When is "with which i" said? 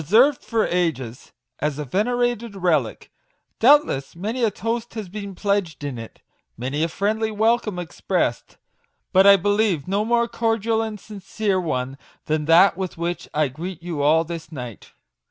12.75-13.47